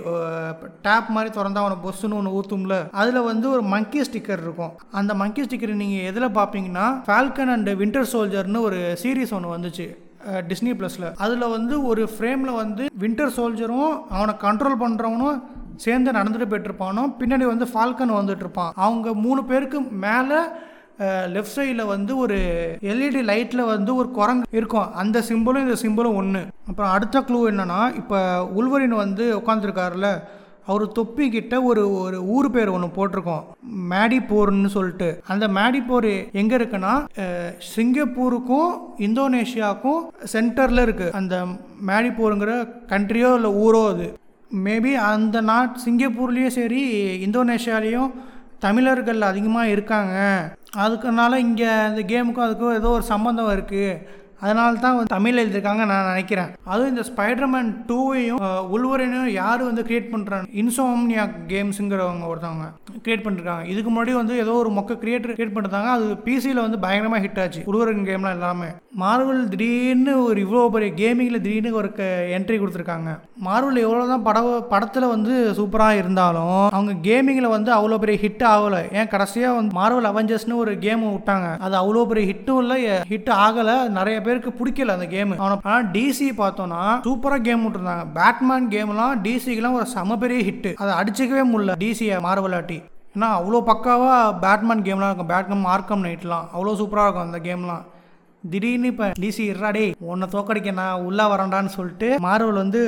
டேப் 0.87 1.11
மாதிரி 1.17 1.33
திறந்தா 1.39 1.65
அவனை 1.65 1.79
பொஸ்ஸுன்னு 1.85 2.19
ஒன்று 2.21 2.37
ஊற்றும்ல 2.39 2.79
அதில் 3.03 3.29
வந்து 3.31 3.47
ஒரு 3.57 3.65
மங்கி 3.75 4.03
ஸ்டிக்கர் 4.09 4.45
இருக்கும். 4.47 4.75
அந்த 5.01 5.15
மங்கி 5.23 5.45
ஸ்டிக்கர் 5.47 5.81
நீங்கள் 5.85 6.09
எதில் 6.13 6.37
பார்ப்பீங்கன்னா 6.41 6.89
ஃபால்கன் 7.09 7.55
அண்ட் 7.57 7.73
வின்டர் 7.83 8.11
சோல்ஜர்னு 8.15 8.67
ஒரு 8.71 8.81
சீரீஸ் 9.05 9.37
ஒன்று 9.39 9.55
வந்துச்சு 9.57 9.89
டிஸ்னி 10.49 10.73
ப்ளஸில் 10.79 11.11
அதில் 11.25 11.53
வந்து 11.57 11.75
ஒரு 11.91 12.03
ஃப்ரேமில் 12.13 12.59
வந்து 12.63 12.85
வின்டர் 13.03 13.35
சோல்ஜரும் 13.37 13.93
அவனை 14.17 14.33
கண்ட்ரோல் 14.47 14.81
பண்ணுறவனும் 14.81 15.37
சேர்ந்து 15.85 16.17
நடந்துட்டு 16.19 16.49
போயிட்டுருப்பானோ 16.53 17.05
பின்னாடி 17.21 17.47
வந்து 17.53 17.69
ஃபால்கன் 17.73 18.19
வந்துட்டு 18.21 18.45
இருப்பான் 18.47 18.73
அவங்க 18.87 19.15
மூணு 19.27 19.43
பேருக்கு 19.51 19.81
மேலே 20.07 20.41
லெஃப்ட் 21.35 21.57
சைடில் 21.57 21.91
வந்து 21.95 22.13
ஒரு 22.23 22.37
எல்இடி 22.91 23.23
லைட்டில் 23.31 23.71
வந்து 23.73 23.91
ஒரு 24.01 24.09
குரங்கு 24.19 24.57
இருக்கும். 24.59 24.93
அந்த 25.03 25.19
சிம்பிளும் 25.29 25.65
இந்த 25.67 25.77
சிம்பிளும் 25.83 26.19
ஒன்று 26.21 26.43
அப்புறம் 26.69 26.93
அடுத்த 26.95 27.21
க்ளூ 27.29 27.41
என்னன்னா 27.51 27.81
இப்போ 28.01 28.19
உள்வரின் 28.59 29.01
வந்து 29.03 29.25
உட்காந்துருக்காருல 29.41 30.11
அவர் 30.71 30.85
தொப்பிக்கிட்ட 30.99 31.55
ஒரு 31.71 31.83
ஒரு 32.05 32.19
ஊர் 32.37 32.49
பேர் 32.55 32.73
ஒன்று 32.77 32.89
போட்டிருக்கோம். 32.97 33.45
மேடிப்பூர்னு 33.93 34.71
சொல்லிட்டு. 34.77 35.09
அந்த 35.33 35.47
மேடிப்பூர் 35.59 36.09
எங்கே 36.41 36.57
இருக்குன்னா 36.59 36.95
சிங்கப்பூருக்கும் 37.75 38.73
இந்தோனேஷியாவுக்கும் 39.07 40.01
சென்டரில் 40.33 40.85
இருக்குது 40.87 41.17
அந்த 41.21 41.37
மேடிப்போருங்கிற 41.91 42.55
கண்ட்ரியோ 42.95 43.31
இல்லை 43.39 43.53
ஊரோ 43.67 43.83
அது. 43.93 44.09
மேபி 44.65 44.93
அந்த 44.95 45.41
நாட் 45.41 45.75
சிங்கப்பூர்லேயும் 45.85 46.57
சரி 46.59 46.83
இந்தோனேஷியாலேயும் 47.27 48.11
தமிழர்கள் 48.59 49.21
அதிகமாக 49.23 49.69
இருக்காங்க. 49.69 50.15
அதுக்குனால 50.85 51.35
இங்கே 51.47 51.71
இந்த 51.91 52.03
கேமுக்கும் 52.13 52.47
அதுக்கும் 52.47 52.75
ஏதோ 52.75 52.89
ஒரு 52.89 53.05
சம்மந்தம் 53.13 53.53
இருக்குது 53.57 54.01
அதனால 54.45 54.81
தான் 54.85 54.97
வந்து 54.97 55.15
தமிழ் 55.17 55.41
எழுதியிருக்காங்க 55.43 55.85
நான் 55.91 56.11
நினைக்கிறேன். 56.13 56.51
அதுவும் 56.71 56.93
இந்த 56.93 57.05
ஸ்பைடர்மேன் 57.11 57.71
டூவையும் 57.91 58.43
உள்வரையும் 58.75 59.29
யார் 59.43 59.63
வந்து 59.69 59.85
கிரியேட் 59.89 60.13
பண்ணுறாங்க 60.15 60.47
இன்சோம்னியா 60.63 61.25
கேம்ஸுங்கிறவங்க 61.53 62.27
ஒருத்தவங்க 62.33 62.67
கிரியேட் 63.05 63.25
பண்ணிருக்காங்க. 63.27 63.65
இதுக்கு 63.73 63.91
முன்னாடி 63.93 64.13
வந்து 64.21 64.35
ஏதோ 64.45 64.55
ஒரு 64.63 64.73
மொக்க 64.79 64.99
கிரியேட்டர் 65.05 65.37
கிரியேட் 65.37 65.55
பண்ணிருந்தாங்க. 65.57 65.93
அது 65.97 66.07
பிசியில் 66.27 66.65
வந்து 66.65 66.81
பயங்கரமாக 66.85 67.23
ஹிட் 67.27 67.41
ஆச்சு. 67.45 67.63
உள்வரன் 67.71 68.09
கேம்லாம் 68.11 68.37
எல்லாமே 68.39 68.69
மார்வல் 69.03 69.43
திடீர்னு 69.53 70.13
ஒரு 70.27 70.39
இவ்வளோ 70.45 70.67
பெரிய 70.75 70.91
கேமிங்கில் 71.01 71.43
திடீர்னு 71.47 71.73
ஒரு 71.81 71.89
என்ட்ரி 72.37 72.57
கொடுத்துருக்காங்க. 72.61 73.11
மார்வல் 73.47 73.83
எவ்வளோ 73.87 74.05
தான் 74.13 74.25
பட 74.29 74.39
படத்தில் 74.73 75.13
வந்து 75.15 75.33
சூப்பராக 75.59 76.01
இருந்தாலும் 76.03 76.61
அவங்க 76.77 76.93
கேமிங்கில் 77.09 77.55
வந்து 77.57 77.71
அவ்வளோ 77.79 77.99
பெரிய 78.05 78.19
ஹிட் 78.25 78.45
ஆகலை. 78.53 78.83
ஏன்? 78.99 79.11
கடைசியாக 79.15 79.59
வந்து 79.59 79.77
மார்வல் 79.81 80.11
அவெஞ்சர்ஸ்னு 80.13 80.61
ஒரு 80.63 80.73
கேம் 80.87 81.05
விட்டாங்க. 81.09 81.49
அது 81.67 81.75
அவ்வளோ 81.83 82.05
பெரிய 82.13 82.27
ஹிட்டும் 82.31 82.61
இல்லை 82.63 82.79
ஹிட் 83.13 83.31
ஆகலை. 83.45 83.77
நிறைய 83.99 84.17
பேருக்கு 84.27 84.51
பிடிக்கல 84.59 84.97
அந்த 84.97 85.09
கேம் 85.15 85.33
ஆனால் 85.47 85.87
டிசி 85.95 86.29
பார்த்தோன்னா 86.43 86.83
சூப்பராக 87.09 87.45
கேம் 87.49 87.65
விட்டுருந்தாங்க. 87.65 88.05
பேட்மேன் 88.19 88.69
கேம்லாம் 88.75 89.17
டிசிக்கெலாம் 89.27 89.79
ஒரு 89.81 89.89
சம 89.97 90.19
பெரிய 90.25 90.43
ஹிட் 90.49 90.71
அதை 90.83 90.93
அடிச்சுக்கவே 91.01 91.45
முடியல 91.53 91.77
டிசியை 91.85 92.19
மார்வலாட்டி 92.29 92.79
ஏன்னா 93.17 93.29
அவ்வளோ 93.39 93.59
பக்காவாக 93.69 94.33
பேட்மேன் 94.45 94.87
கேம்லாம் 94.87 95.11
இருக்கும். 95.11 95.33
பேட்மேன் 95.35 95.67
மார்க்கம் 95.69 96.07
நைட்லாம் 96.07 96.47
அவ்வளோ 96.55 96.75
சூப்பராக 96.81 97.07
இருக்கும் 97.07 97.29
அந்த 97.29 97.39
கேம்லாம் 97.49 97.85
திடீர்னு 98.51 98.91
இப்போ 98.93 99.07
டிசி 99.23 99.45
இறாடே 99.53 99.85
உன்னை 100.11 100.27
தோக்கடிக்க 100.35 100.73
நான் 100.81 101.05
உள்ளே 101.07 101.25
வரேன்டான்னு 101.33 101.73
சொல்லிட்டு 101.77 102.09
மார்வல் 102.27 102.63
வந்து 102.63 102.81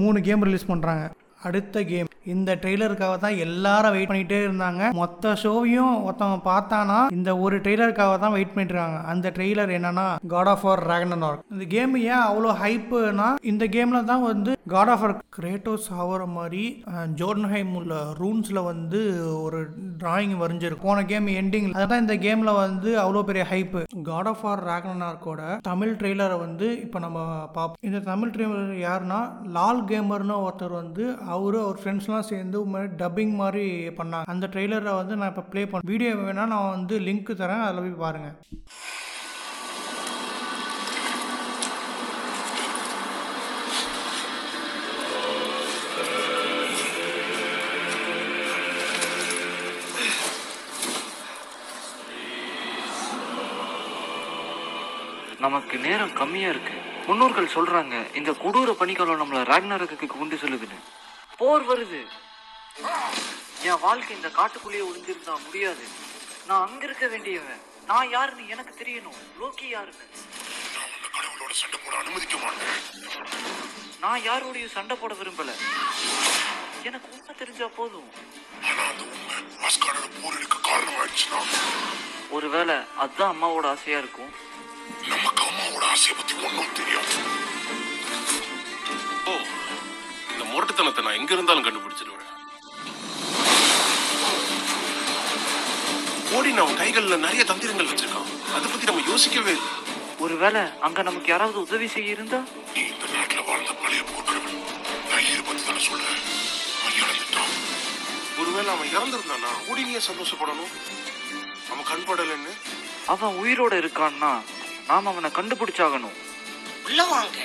மூணு 0.00 0.18
கேம் 0.26 0.44
ரிலீஸ் 0.46 0.70
பண்ணுறாங்க 0.70 1.04
அடுத்த 1.40 1.82
கேம். 1.84 2.08
இந்த 2.32 2.50
ட்ரெய்லருக்காக 2.62 3.16
தான் 3.18 3.36
எல்லாரும் 3.44 3.94
வெயிட் 3.94 4.10
பண்ணிகிட்டே 4.10 4.38
இருந்தாங்க. 4.44 4.80
மொத்த 4.98 5.34
ஷோவையும் 5.42 5.92
ஒருத்தவங்க 6.06 6.40
பார்த்தானா 6.48 6.96
இந்த 7.16 7.30
ஒரு 7.44 7.56
ட்ரெய்லருக்காக 7.64 8.16
தான் 8.18 8.34
வெயிட் 8.34 8.52
பண்ணிட்டு 8.52 8.74
இருக்காங்க 8.74 8.98
அந்த 9.12 9.32
ட்ரெய்லர் 9.36 9.70
என்னன்னா 9.76 10.04
காட் 10.32 10.50
ஆஃப் 10.52 10.64
ஆர் 10.70 10.82
ராகனனார்க் 10.90 11.44
இந்த 11.54 11.66
கேம் 11.74 11.94
ஏன் 12.04 12.24
அவ்வளோ 12.26 12.50
ஹைப்புனா 12.62 13.28
இந்த 13.52 13.66
கேம்ல 13.76 14.00
தான் 14.04 14.24
வந்து 14.24 14.52
காட் 14.72 14.90
ஆஃப் 14.94 15.04
ஆர் 15.06 15.14
கிரேட்டோஸ் 15.36 15.86
ஆகிற 15.98 16.26
மாதிரி 16.34 16.64
ஜோர்ன்ஹைம் 17.20 17.72
உள்ள 17.80 17.94
ரூன்ஸில் 18.20 18.60
வந்து 18.68 19.00
ஒரு 19.44 19.60
டிராயிங் 20.02 20.36
வரைஞ்சிருக்கு 20.42 20.86
போன 20.88 21.04
கேம் 21.04 21.30
எண்டிங் 21.36 21.70
அதான் 21.78 22.04
இந்த 22.04 22.16
கேமில் 22.24 22.52
வந்து 22.60 22.90
அவ்வளோ 23.02 23.22
பெரிய 23.30 23.44
ஹைப்பு 23.52 23.82
காட் 24.10 24.30
ஆஃப் 24.32 24.44
ஆர் 24.50 24.64
ராகனனார்க்கோட 24.70 25.40
தமிழ் 25.70 25.96
ட்ரெய்லரை 26.00 26.38
வந்து 26.44 26.68
இப்போ 26.84 26.98
நம்ம 26.98 27.18
பார்ப்போம் 27.56 27.80
இந்த 27.88 28.02
தமிழ் 28.10 28.34
ட்ரெய்லர் 28.34 28.76
யாருன்னா 28.84 29.22
லால் 29.56 29.82
கேமர்னு 29.88 30.38
ஒருத்தர் 30.44 30.78
வந்து 30.78 31.04
அவரும் 31.34 31.64
அவர் 31.66 31.80
ஃப்ரெண்ட்ஸ்லாம் 31.82 32.28
சேர்ந்து 32.32 32.58
டப்பிங் 33.02 33.34
மாதிரி 33.42 33.66
பண்ணாங்க. 34.00 34.30
அந்த 34.34 34.48
ட்ரெய்லரை 34.54 34.94
வந்து 35.00 35.16
நான் 35.20 35.32
இப்போ 35.32 35.44
ப்ளே 35.52 35.64
பண்ண 35.72 35.90
வீடியோ 35.92 36.14
வேணால் 36.24 36.52
நான் 36.54 36.74
வந்து 36.76 36.96
லிங்க் 37.08 37.38
தரேன் 37.42 37.66
அதில் 37.66 37.84
போய் 37.84 38.02
பாருங்கள் 38.06 38.36
நமக்கு 55.44 55.76
நேரம் 55.84 56.16
கம்மியா 56.20 56.48
இருக்கு. 56.52 56.72
முன்னோர்கள் 57.08 57.54
சொல்றாங்க 57.54 57.96
இந்த 58.18 58.30
கொடூர 58.40 58.70
பனிக்காலம் 58.80 59.20
நம்மள 59.20 59.42
ராக்னரகத்துக்கு 59.50 60.22
உண்டு 60.22 60.36
செல்லுதுன்னு. 60.42 60.78
போர் 61.48 61.68
வருது. 61.68 62.00
என் 63.62 63.80
வாழ்க்கை 63.80 64.16
இந்த 64.16 64.28
காட்டுக்குள்ளேயே 64.28 64.82
ஒளிஞ்சிருந்தா 64.88 65.44
முடியாது. 65.44 65.84
நான் 66.46 66.68
அங்க 66.68 66.84
இருக்க 66.84 67.06
வேண்டியவன். 67.06 67.60
நான் 67.86 68.10
யாருன்னு 68.10 68.48
எனக்கு 68.48 68.72
தெரியணும். 68.80 69.18
லோக்கி 69.40 69.68
யாருன்னு. 69.68 70.04
நான் 70.74 71.56
சண்டை 71.60 71.80
போட 71.84 71.96
அனுமதிக்க 71.98 72.36
மாட்டேன் 72.36 72.76
நான் 74.00 74.20
யாரோடையும் 74.20 74.72
சண்டை 74.72 74.96
போட 74.96 75.14
விரும்பல. 75.14 75.50
எனக்கு 76.82 77.08
உண்மை 77.12 77.34
தெரிஞ்சா 77.38 77.66
போதும். 77.66 78.10
ஒருவேளை 82.30 82.74
அதுதான் 82.96 83.36
அம்மாவோட 83.36 83.66
ஆசையா 83.66 83.98
இருக்கும். 83.98 84.32
நமக்கு 85.08 85.42
அம்மாவோட 85.42 85.84
ஆசையை 85.84 86.14
பத்தி 86.16 86.34
ஒன்றும் 86.34 86.72
தெரியாது. 86.72 87.46
இந்த 90.78 90.86
முரட்டுத்தனத்தை 90.86 91.02
நான் 91.06 91.18
எங்க 91.20 91.32
இருந்தாலும் 91.34 91.64
கண்டுபிடிச்சிருவேன் 91.66 92.26
ஓடி 96.36 96.50
நான் 96.58 96.78
கைகள்ல 96.80 97.16
நிறைய 97.24 97.42
தந்திரங்கள் 97.50 97.88
வச்சிருக்கான். 97.90 98.28
அதை 98.56 98.66
பத்தி 98.72 98.86
நம்ம 98.88 99.02
யோசிக்கவே 99.10 99.52
இல்லை. 99.58 99.72
ஒருவேளை 100.24 100.62
அங்க 100.86 101.02
நமக்கு 101.08 101.28
யாராவது 101.32 101.58
உதவி 101.66 101.86
செய்ய 101.94 102.16
இருந்தா? 102.16 102.38
நீ 102.74 102.80
இந்த 102.92 103.06
நாட்டுல 103.14 103.40
வாழ்ந்த 103.48 103.72
பழைய 103.82 104.02
போர்க்கிறவன் 104.10 104.58
தைரிய 105.10 105.40
பத்தி 105.48 105.62
தானே 105.68 105.82
சொல்றேன். 105.88 106.20
அவன் 106.86 107.54
ஒருவேளை 108.40 108.70
அவன் 108.76 108.92
இறந்திருந்தானா 108.96 109.50
ஓடி 109.70 109.82
நீ 109.88 109.94
ஏன் 109.98 110.08
சந்தோஷப்படணும் 110.10 110.72
அவன் 111.72 111.88
கண்படலைன்னு 111.92 112.54
அவன் 113.14 113.38
உயிரோட 113.42 113.74
இருக்கான்னா 113.82 114.32
நாம 114.90 115.10
அவனை 115.12 115.30
கண்டுபிடிச்சாகணும். 115.38 116.16
உள்ள 116.86 117.00
வாங்க 117.14 117.38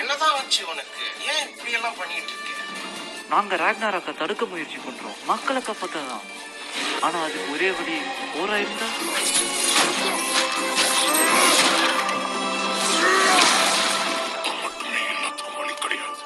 என்னதான் 0.00 0.34
ஆச்சு 0.38 0.62
உனக்கு? 0.72 0.97
ஏன் 1.28 1.46
இப்படி 1.46 1.72
எல்லாம் 1.72 1.98
பண்ணிட்டு 1.98 2.32
இருக்க 2.32 2.46
நாங்க 3.28 3.56
ராக்னாராக்க 3.56 4.10
தடுக்க 4.14 4.44
முயற்சி 4.46 4.78
பண்றோம். 4.78 5.18
மக்களை 5.26 5.60
காப்பாத்ததான் 5.62 6.26
ஆனா 7.02 7.18
அதுக்கு 7.24 7.52
ஒரே 7.52 7.70
வழி 7.72 7.96
போரா 8.32 8.56
இருந்தா 8.58 8.88
யுத்தம் 13.28 14.60
மட்டுமே 14.62 15.00
எல்லாத்துக்கும் 15.06 15.58
வழி 15.60 15.74
கிடையாது 15.76 16.22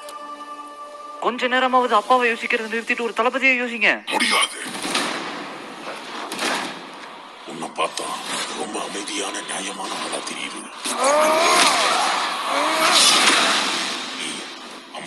கொஞ்ச 1.22 1.48
நேரமாவது 1.48 1.94
அப்பாவை 1.94 2.26
யோசிக்கிறத 2.30 2.72
நிறுத்திட்டு 2.72 3.06
ஒரு 3.06 3.18
தளபதியை 3.18 3.54
யோசிங்க. 3.58 3.90
முடியாது. 4.12 4.58
உன்னை 7.50 7.68
பார்த்தா 7.78 8.06
ரொம்ப 8.58 8.76
அமைதியான 8.82 9.34
நியாயமான 9.48 9.90
ஆளா 10.02 10.20
தெரியுது 10.28 10.60
நீ 14.18 14.28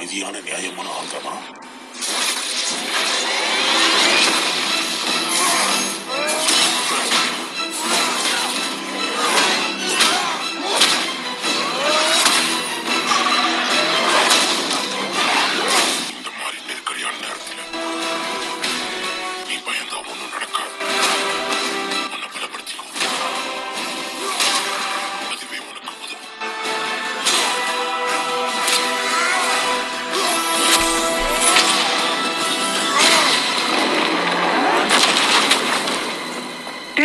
அமைதியான 0.06 0.40
நியாயமான 0.40 0.88
ஆள் 0.98 1.08
தானா 1.14 1.32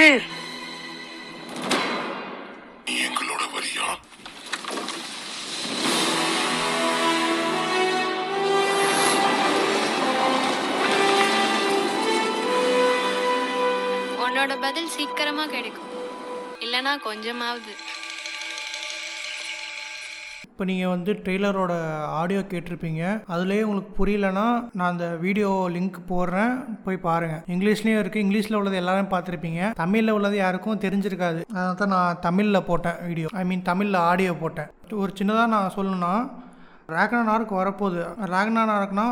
நீ 0.01 0.07
எங்களோட 3.07 3.43
வரியா? 3.55 3.87
உன்னோட 14.25 14.61
பதில் 14.61 14.89
சீக்கிரமா 14.89 15.47
கிடைக்கும். 15.47 15.91
இல்லனா 16.61 17.01
கொஞ்சமாவது. 17.01 17.75
இப்போ 20.61 20.71
நீங்கள் 20.71 20.93
வந்து 20.93 21.13
ட்ரெய்லரோட 21.25 21.75
ஆடியோ 22.17 22.41
கேட்டிருப்பீங்க. 22.49 23.03
அதுலேயே 23.35 23.63
உங்களுக்கு 23.67 23.93
புரியலனா 23.99 24.45
நான் 24.79 24.91
அந்த 24.93 25.07
வீடியோ 25.23 25.51
லிங்க் 25.77 25.97
போடுறேன். 26.11 26.53
போய் 26.87 26.99
பாருங்கள் 27.07 27.41
இங்கிலீஷ்லேயும் 27.53 28.01
இருக்குது 28.03 28.25
இங்கிலீஷில் 28.25 28.59
உள்ளது 28.59 28.77
எல்லாரும் 28.81 29.09
பார்த்துருப்பீங்க. 29.15 29.71
தமிழில் 29.81 30.15
உள்ளது 30.17 30.37
யாருக்கும் 30.43 30.83
தெரிஞ்சிருக்காது. 30.85 31.41
அதனால 31.55 31.79
தான் 31.83 31.93
நான் 31.97 32.21
தமிழில் 32.27 32.67
போட்டேன் 32.69 33.01
வீடியோ. 33.09 33.31
ஐ 33.43 33.45
மீன் 33.53 33.65
தமிழில் 33.71 33.99
ஆடியோ 34.11 34.35
போட்டேன். 34.43 34.71
ஒரு 35.05 35.13
சின்னதாக 35.21 35.53
நான் 35.55 35.75
சொல்லணும்னா 35.79 36.15
ராக்னாருக்கு 36.97 37.55
வரப்போகுது 37.61 38.01
ராக்னாருக்குனா 38.35 39.07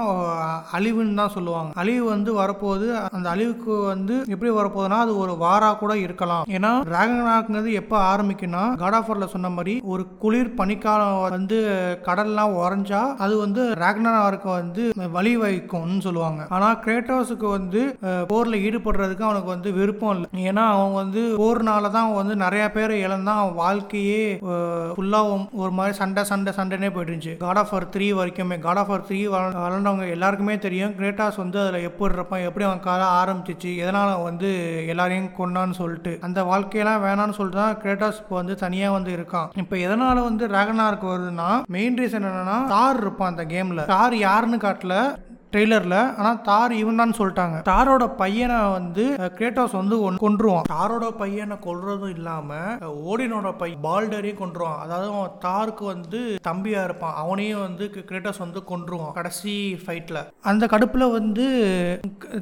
அழிவுன்னு 0.76 1.18
தான் 1.20 1.34
சொல்லுவாங்க. 1.36 1.70
அழிவு 1.82 2.04
வந்து 2.14 2.30
வரப்போகுது 2.40 2.88
அந்த 3.16 3.26
அழிவுக்கு 3.34 3.74
வந்து 3.92 4.14
எப்படி 4.34 4.50
வரப்போகுதுன்னா 4.58 4.98
அது 5.04 5.12
ஒரு 5.24 5.34
வாரா 5.44 5.70
கூட 5.82 5.92
இருக்கலாம். 6.06 6.46
ஏன்னா 6.56 6.72
ராக்னாருக்குங்கிறது 6.94 7.72
எப்போ 7.82 7.96
ஆரம்பிக்குன்னா 8.12 8.62
காடாஃபர்ல 8.82 9.28
சொன்ன 9.34 9.50
மாதிரி 9.56 9.74
ஒரு 9.92 10.04
குளிர் 10.24 10.52
பனிக்காலம் 10.60 11.20
வந்து 11.36 11.58
கடல்லாம் 12.08 12.56
உறைஞ்சா 12.62 13.02
அது 13.26 13.34
வந்து 13.44 13.62
ராக்னாருக்கு 13.84 14.50
வந்து 14.60 14.84
வழி 15.16 15.34
வைக்கும்னு 15.44 16.04
சொல்லுவாங்க. 16.06 16.42
ஆனால் 16.56 16.78
கிரேட்டோஸுக்கு 16.84 17.48
வந்து 17.56 17.82
போரில் 18.32 18.62
ஈடுபடுறதுக்கு 18.66 19.28
அவனுக்கு 19.28 19.50
வந்து 19.54 19.70
விருப்பம் 19.78 20.14
இல்லை. 20.16 20.28
ஏன்னா 20.48 20.64
அவங்க 20.76 20.96
வந்து 21.02 21.22
போர்னால 21.42 21.90
தான் 21.96 22.10
வந்து 22.20 22.36
நிறைய 22.44 22.64
பேரை 22.76 22.96
இழந்தான் 23.06 23.40
அவன் 23.42 23.60
வாழ்க்கையே 23.64 24.22
ஃபுல்லாக 24.96 25.36
ஒரு 25.62 25.72
மாதிரி 25.78 25.94
சண்டை 26.00 26.24
சண்டை 26.32 26.52
சண்டைனே 26.58 26.90
போயிட்டு 26.92 27.12
இருந்துச்சு. 27.12 27.34
காட் 27.44 27.60
ஆஃப் 27.62 27.67
த்ரீ 27.94 28.06
வரைக்குமே 28.18 28.56
காட் 28.66 28.80
ஆஃப் 28.82 28.90
ஆர் 28.94 29.04
த்ரீ 29.08 29.18
வளர்ந்தவங்க 29.34 30.06
எல்லாருக்குமே 30.16 30.54
தெரியும். 30.66 30.94
கிரேட்டாஸ் 30.98 31.38
வந்து 31.42 31.58
அதில் 31.62 31.86
எப்படி 31.88 32.14
இருப்பான் 32.16 32.44
எப்படி 32.48 32.66
அவன் 32.68 32.82
கால 32.88 33.02
ஆரம்பிச்சிச்சு 33.20 33.70
எதனால் 33.82 34.12
அவன் 34.14 34.28
வந்து 34.30 34.50
எல்லாரையும் 34.94 35.30
கொண்டான்னு 35.38 35.78
சொல்லிட்டு. 35.80 36.14
அந்த 36.28 36.42
வாழ்க்கையெல்லாம் 36.50 37.04
வேணான்னு 37.06 37.38
சொல்லிட்டு 37.38 37.62
தான் 37.62 37.78
கிரேட்டாஸ் 37.84 38.20
இப்போ 38.22 38.36
வந்து 38.40 38.56
தனியாக 38.64 38.96
வந்து 38.96 39.12
இருக்கான். 39.18 39.48
இப்போ 39.62 39.76
எதனால் 39.86 40.26
வந்து 40.30 40.46
ரேகனாருக்கு 40.56 41.08
வருதுன்னா 41.14 41.48
மெயின் 41.76 41.98
ரீசன் 42.02 42.28
என்னன்னா 42.30 42.58
ஸ்டார் 42.68 43.00
இருப்பான் 43.04 43.32
அந்த 43.34 43.46
கேமில் 43.54 43.86
ஸ்டார் 43.88 44.16
யாருன்னு 44.26 44.60
காட்டல 44.66 44.96
ட்ரெய்லரில். 45.52 46.16
ஆனால் 46.16 46.40
தார் 46.40 46.72
இவன் 46.72 46.96
தான் 46.96 47.14
சொல்லிட்டாங்க. 47.18 47.62
தாரோட 47.68 48.16
பையனை 48.16 48.56
வந்து 48.72 49.16
கிரேட்டோஸ் 49.18 49.72
வந்து 49.72 49.96
கொன்- 49.96 50.16
கொன்றுவான். 50.20 50.62
தாரோட 50.72 51.10
பையனை 51.10 51.56
கொல்றதும் 51.56 52.08
இல்லாமல் 52.08 52.78
ஓடினோட 52.78 53.54
பை 53.58 53.76
பால்டரையும் 53.82 54.36
கொன்றுவான். 54.38 54.78
அதாவது 54.78 55.12
அவன் 55.12 55.30
தாருக்கு 55.40 55.84
வந்து 55.84 56.34
தம்பியாக 56.48 56.84
இருப்பான். 56.84 57.14
அவனையும் 57.14 57.60
வந்து 57.60 57.90
கிரேட்டோஸ் 58.08 58.38
வந்து 58.38 58.62
கொன்றுவான் 58.68 59.12
கடைசி 59.12 59.78
ஃபைட்டில் 59.86 60.26
அந்த 60.42 60.66
கடுப்பில் 60.66 61.12
வந்து 61.12 61.46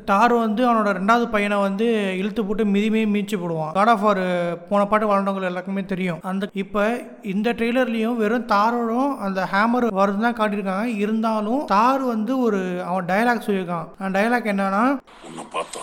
தார் 0.04 0.32
வந்து 0.32 0.72
அவனோட 0.72 0.86
ரெண்டாவது 0.86 1.30
பையனை 1.30 1.56
வந்து 1.56 2.18
இழுத்து 2.18 2.44
போட்டு 2.44 2.64
மிதிமே 2.64 3.04
மீச்சு 3.06 3.36
போடுவான். 3.36 3.72
காட் 3.72 3.88
ஆஃப் 3.88 4.06
ஆர் 4.06 4.66
போன 4.68 4.86
பாட்டு 4.86 5.16
வாழ்ந்தவங்க 5.16 5.42
எல்லாருக்குமே 5.42 5.84
தெரியும். 5.84 6.18
அந்த 6.22 6.48
இப்போ 6.52 7.02
இந்த 7.22 7.52
ட்ரெய்லர்லேயும் 7.52 8.16
வெறும் 8.16 8.46
தாரோடும் 8.46 9.16
அந்த 9.16 9.48
ஹேமர் 9.52 9.86
வருது 9.90 10.18
தான் 10.18 10.36
காட்டியிருக்காங்க. 10.36 10.84
இருந்தாலும் 10.84 11.64
தார் 11.66 12.02
வந்து 12.02 12.38
ஒரு 12.38 12.82
அவன் 12.82 12.95
டயலாக் 13.10 13.46
சொல்லியிருக்கான். 13.46 13.88
அந்த 13.98 14.12
டயலாக் 14.18 14.52
என்னன்னா 14.54 14.84
உன்னை 15.28 15.44
பார்த்தா 15.56 15.82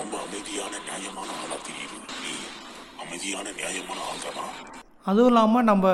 ரொம்ப 0.00 0.14
அமைதியான 0.26 0.72
நியாயமான 0.88 1.28
ஆளா 1.42 1.58
தெரியுது 1.68 1.96
நீ 2.22 2.32
அமைதியான 3.04 3.46
நியாயமான 3.60 4.00
ஆள் 4.10 4.24
தானா 4.26 4.46
அதுவும் 5.10 5.30
இல்லாமல் 5.30 5.66
நம்ம 5.68 5.90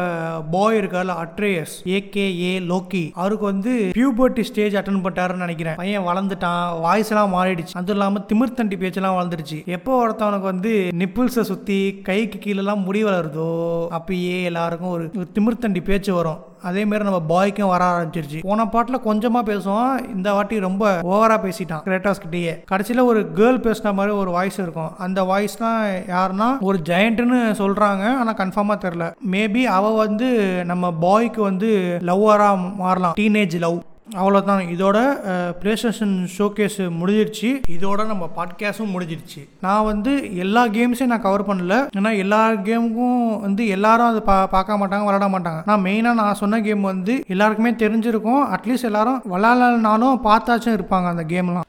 பாய் 0.52 0.78
இருக்கார்ல 0.78 1.14
அட்ரேயஸ் 1.24 1.74
ஏகேஏ 1.96 2.54
லோக்கி 2.70 3.02
அவருக்கு 3.20 3.44
வந்து 3.50 3.72
பியூபர்ட்டி 3.98 4.44
ஸ்டேஜ் 4.48 4.76
அட்டன் 4.78 5.02
பண்ணிட்டாருன்னு 5.04 5.44
நினைக்கிறேன். 5.44 5.76
பையன் 5.80 6.06
வளர்ந்துட்டான் 6.08 6.80
வாய்ஸ் 6.84 7.10
எல்லாம் 7.12 7.34
மாறிடுச்சு. 7.34 7.76
அதுவும் 7.80 7.96
இல்லாமல் 7.96 8.24
திமிர்த்தண்டி 8.30 8.78
பேச்செல்லாம் 8.80 9.16
வளர்ந்துருச்சு. 9.18 9.58
எப்போ 9.76 9.92
ஒருத்தவனுக்கு 10.04 10.50
வந்து 10.52 10.72
நிப்பிள்ஸை 11.02 11.44
சுற்றி 11.50 11.78
கைக்கு 12.08 12.40
கீழெல்லாம் 12.46 12.84
முடி 12.86 13.02
வளருதோ 13.08 13.48
அப்பயே 13.98 14.36
எல்லாருக்கும் 14.50 14.94
ஒரு 14.96 15.06
திமிர்த்தண்டி 15.38 15.82
பேச்சு 15.90 16.12
வரும். 16.18 16.42
அதே 16.70 16.82
மாதிரி 16.88 17.08
நம்ம 17.08 17.20
பாய்க்கும் 17.32 17.70
வர 17.72 17.82
ஆரம்பிச்சிருச்சு. 17.92 18.40
போன 18.48 18.66
பாட்டில் 18.74 19.04
கொஞ்சமாக 19.08 19.48
பேசுவான் 19.50 19.92
இந்த 20.14 20.28
வாட்டி 20.36 20.58
ரொம்ப 20.66 20.84
ஓவராக 21.12 21.38
பேசிட்டான் 21.46 21.84
கிரேட்டாஸ் 21.88 22.22
கிட்டேயே. 22.24 22.54
கடைசியில் 22.72 23.08
ஒரு 23.10 23.22
கேர்ள் 23.38 23.62
பேசின 23.66 23.94
மாதிரி 24.00 24.14
ஒரு 24.22 24.32
வாய்ஸ் 24.36 24.58
இருக்கும். 24.64 24.92
அந்த 25.06 25.22
வாய்ஸ் 25.32 25.56
தான் 25.64 25.80
யாருன்னா 26.14 26.50
ஒரு 26.70 26.80
ஜெயண்ட்னு 26.90 27.40
சொல்கிறாங்க 27.62 28.04
ஆனால் 28.20 28.38
கன்ஃபார்மாக 28.42 28.78
தெரில 28.86 29.06
மேபி 29.34 29.64
அவள் 29.78 30.00
வந்து 30.04 30.28
நம்ம 30.72 30.92
பாய்க்கு 31.06 31.42
வந்து 31.50 31.70
லவ்வராக 32.10 32.70
மாறலாம். 32.84 33.16
டீனேஜ் 33.20 33.58
லவ் 33.66 33.80
அவ்வளோதான் 34.20 34.62
இதோட 34.74 34.98
ப்ளே 35.60 35.72
ஸ்டேஷன் 35.76 36.14
ஷோகேஸ் 36.38 36.78
முடிஞ்சிருச்சு. 37.00 37.50
இதோட 37.76 38.06
நம்ம 38.06 38.28
பாட்காஸ்டும் 38.36 38.92
முடிஞ்சிருச்சு. 38.94 39.42
நான் 39.60 39.84
வந்து 39.84 40.12
எல்லா 40.36 40.62
கேம்ஸையும் 40.76 41.12
நான் 41.12 41.24
கவர் 41.26 41.46
பண்ணல. 41.48 41.76
ஏன்னா 41.98 42.12
எல்லா 42.16 42.40
கேமுக்கும் 42.68 43.40
வந்து 43.40 43.66
எல்லாரும் 43.76 44.06
அதை 44.06 44.20
பா 44.30 44.36
பார்க்க 44.46 44.80
மாட்டாங்க 44.82 45.08
விளாட 45.10 45.28
மாட்டாங்க. 45.36 45.62
நான் 45.66 45.84
மெயினாக 45.84 46.20
நான் 46.22 46.40
சொன்ன 46.42 46.60
கேம் 46.60 46.90
வந்து 46.92 47.16
எல்லாருக்குமே 47.26 47.72
தெரிஞ்சிருக்கும். 47.84 48.42
அட்லீஸ்ட் 48.56 48.90
எல்லாரும் 48.92 49.22
விளாட்லனாலும் 49.34 50.20
பார்த்தாச்சும் 50.28 50.76
இருப்பாங்க 50.78 51.08
அந்த 51.14 51.24
கேம்லாம் 51.34 51.68